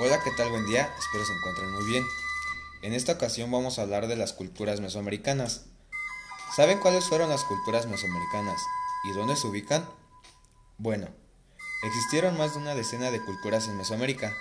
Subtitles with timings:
[0.00, 0.50] Hola, ¿qué tal?
[0.50, 2.06] Buen día, espero se encuentren muy bien.
[2.82, 5.64] En esta ocasión vamos a hablar de las culturas mesoamericanas.
[6.54, 8.60] ¿Saben cuáles fueron las culturas mesoamericanas
[9.02, 9.90] y dónde se ubican?
[10.76, 11.08] Bueno,
[11.82, 14.32] existieron más de una decena de culturas en Mesoamérica.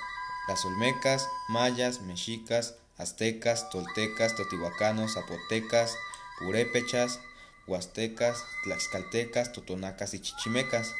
[0.48, 5.98] Las olmecas, mayas, mexicas, aztecas, toltecas, teotihuacanos, zapotecas,
[6.38, 7.20] purépechas,
[7.66, 10.94] huastecas, tlaxcaltecas, totonacas y chichimecas.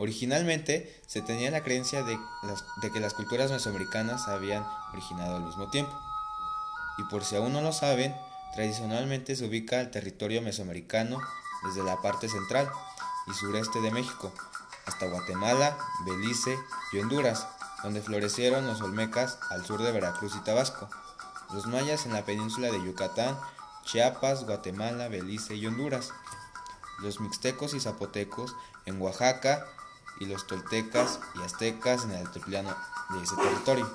[0.00, 2.18] Originalmente se tenía la creencia de,
[2.90, 5.92] que las culturas mesoamericanas habían originado al mismo tiempo.
[6.96, 8.16] Y por si aún no lo saben,
[8.54, 11.20] tradicionalmente se ubica el territorio mesoamericano
[11.66, 12.70] desde la parte central
[13.26, 14.32] y sureste de México
[14.86, 16.58] hasta Guatemala, Belice
[16.94, 17.46] y Honduras,
[17.82, 20.88] donde florecieron los olmecas al sur de Veracruz y Tabasco,
[21.52, 23.38] los mayas en la península de Yucatán,
[23.84, 26.10] Chiapas, Guatemala, Belice y Honduras,
[27.00, 29.66] los mixtecos y zapotecos en Oaxaca,
[30.20, 32.76] y los toltecas y aztecas en el altiplano
[33.08, 33.90] de ese territorio.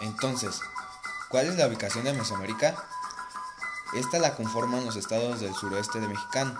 [0.00, 0.60] Entonces,
[1.28, 2.74] ¿cuál es la ubicación de Mesoamérica?
[3.94, 6.58] Esta la conforman los estados del suroeste de Mexicano,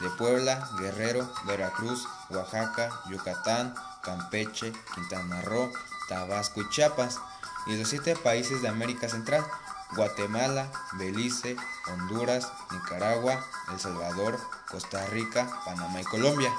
[0.00, 5.70] de Puebla, Guerrero, Veracruz, Oaxaca, Yucatán, Campeche, Quintana Roo,
[6.08, 7.20] Tabasco y Chiapas,
[7.66, 9.46] y los siete países de América Central,
[9.92, 14.40] Guatemala, Belice, Honduras, Nicaragua, El Salvador,
[14.70, 16.52] Costa Rica, Panamá y Colombia.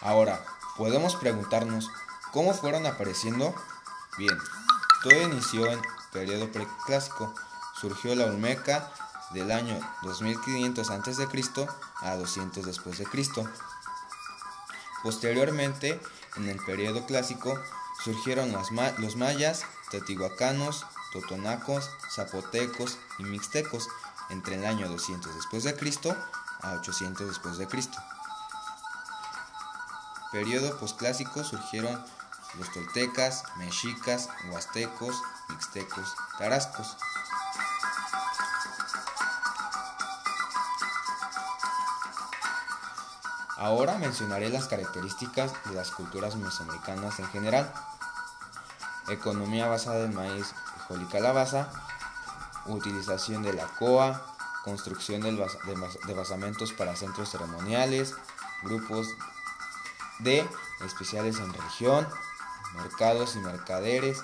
[0.00, 0.40] Ahora,
[0.76, 1.90] podemos preguntarnos,
[2.32, 3.52] ¿cómo fueron apareciendo?
[4.16, 4.38] Bien,
[5.02, 5.80] todo inició en
[6.12, 7.34] periodo preclásico.
[7.80, 8.92] Surgió la Olmeca
[9.32, 11.28] del año 2500 a.C.
[12.02, 13.48] a 200 después de Cristo.
[15.06, 16.00] Posteriormente,
[16.34, 17.56] en el periodo clásico,
[18.02, 23.86] surgieron los, mayas, teotihuacanos, totonacos, zapotecos y mixtecos
[24.30, 26.16] entre el año 200 después de Cristo
[26.60, 27.96] a 800 después de Cristo.
[30.32, 32.04] Periodo posclásico surgieron
[32.58, 35.14] los toltecas, mexicas, huastecos,
[35.50, 36.96] mixtecos, tarascos.
[43.56, 47.72] Ahora mencionaré las características de las culturas mesoamericanas en general.
[49.08, 51.70] Economía basada en maíz, frijol y calabaza,
[52.66, 58.14] utilización de la coa, construcción de basamentos para centros ceremoniales,
[58.62, 59.06] grupos
[60.18, 60.46] de
[60.84, 62.06] especiales en religión,
[62.74, 64.18] mercados y mercaderes,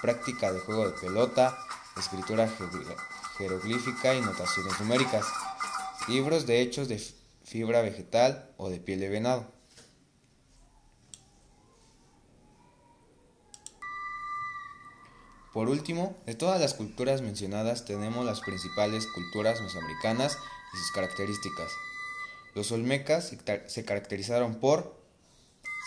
[0.00, 1.58] práctica de juego de pelota,
[1.96, 2.48] escritura
[3.36, 5.26] jeroglífica y notaciones numéricas,
[6.06, 7.17] libros de hechos de
[7.48, 9.50] fibra vegetal o de piel de venado.
[15.54, 20.38] Por último, de todas las culturas mencionadas tenemos las principales culturas mesoamericanas
[20.74, 21.72] y sus características.
[22.54, 23.32] Los olmecas
[23.66, 24.94] se caracterizaron por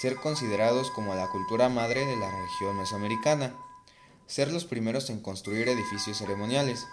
[0.01, 3.55] ser considerados como la cultura madre de la región mesoamericana,
[4.25, 6.88] ser los primeros en construir edificios ceremoniales,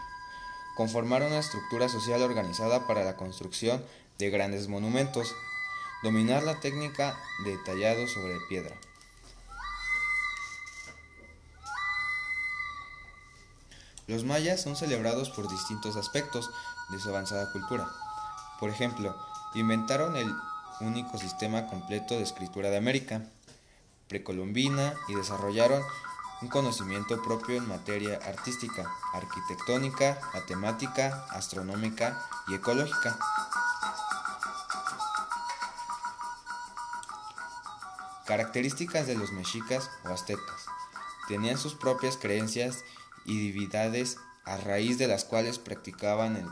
[0.76, 3.82] conformar una estructura social organizada para la construcción
[4.18, 5.34] de grandes monumentos,
[6.02, 8.76] dominar la técnica de tallado sobre piedra.
[14.08, 16.50] Los mayas son celebrados por distintos aspectos
[16.90, 17.86] de su avanzada cultura.
[18.58, 19.14] Por ejemplo,
[19.54, 20.32] inventaron el
[20.80, 23.22] único sistema completo de escritura de América,
[24.08, 25.82] precolombina, y desarrollaron
[26.40, 33.18] un conocimiento propio en materia artística, arquitectónica, matemática, astronómica y ecológica.
[38.28, 40.66] Características de los mexicas o aztecas.
[41.28, 42.84] Tenían sus propias creencias
[43.24, 46.46] y divinidades a raíz de las cuales practicaban el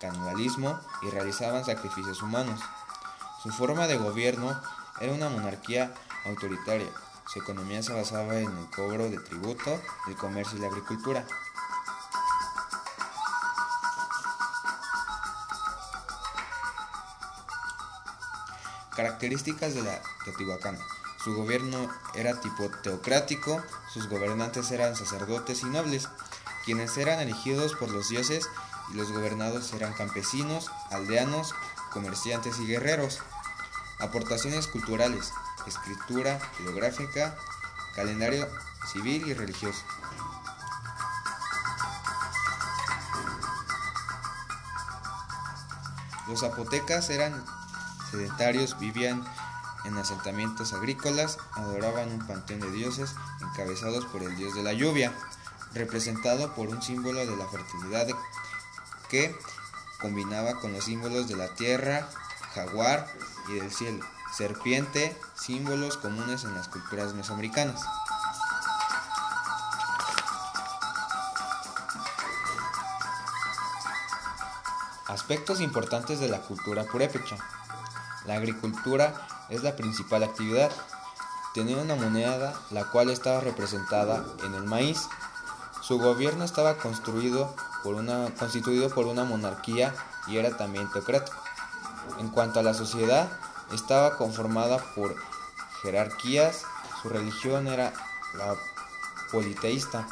[0.00, 2.58] canibalismo y realizaban sacrificios humanos.
[3.44, 4.60] Su forma de gobierno
[5.00, 5.94] era una monarquía
[6.24, 6.90] autoritaria.
[7.32, 11.24] Su economía se basaba en el cobro de tributo, el comercio y la agricultura.
[18.96, 20.80] Características de la Teotihuacana.
[21.22, 23.62] Su gobierno era tipo teocrático,
[23.92, 26.08] sus gobernantes eran sacerdotes y nobles,
[26.64, 28.48] quienes eran elegidos por los dioses
[28.90, 31.54] y los gobernados eran campesinos, aldeanos,
[31.92, 33.18] comerciantes y guerreros.
[33.98, 35.32] Aportaciones culturales,
[35.66, 37.36] escritura, geográfica,
[37.94, 38.48] calendario
[38.90, 39.84] civil y religioso.
[46.26, 47.44] Los zapotecas eran
[48.10, 49.22] sedentarios, vivían
[49.84, 55.12] en asentamientos agrícolas adoraban un panteón de dioses encabezados por el dios de la lluvia.
[55.72, 58.08] representado por un símbolo de la fertilidad
[59.08, 59.38] que
[60.00, 62.08] combinaba con los símbolos de la tierra,
[62.54, 63.06] jaguar
[63.48, 64.04] y del cielo,
[64.36, 67.80] serpiente, símbolos comunes en las culturas mesoamericanas.
[75.06, 77.36] Aspectos importantes de la cultura purépecha.
[78.26, 80.70] La agricultura es la principal actividad.
[81.54, 85.08] Tenía una moneda la cual estaba representada en el maíz.
[85.82, 89.94] Su gobierno estaba construido por una, constituido por una monarquía
[90.26, 91.36] y era también teocrático.
[92.18, 93.28] En cuanto a la sociedad,
[93.72, 95.14] estaba conformada por
[95.82, 96.62] jerarquías,
[97.02, 97.92] su religión era
[98.34, 98.54] la
[99.30, 100.06] politeísta.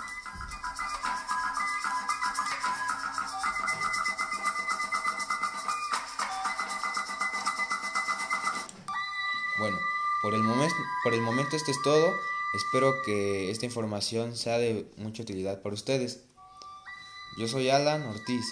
[10.29, 12.15] Por el, momento, esto es todo.
[12.55, 16.21] Espero que esta información sea de mucha utilidad para ustedes.
[17.39, 18.45] Yo soy Alan Ortiz,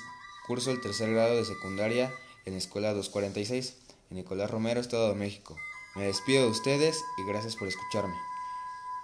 [0.46, 2.14] curso el tercer grado de secundaria
[2.46, 3.76] en Escuela 246,
[4.11, 5.55] en Nicolás Romero, Estado de México.
[5.96, 8.17] Me despido de ustedes y gracias por escucharme.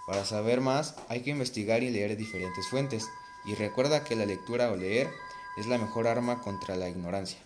[0.07, 3.07] Para saber más hay que investigar y leer diferentes fuentes
[3.45, 5.13] y recuerda que la lectura o leer
[5.57, 7.37] es la mejor arma contra la ignorancia.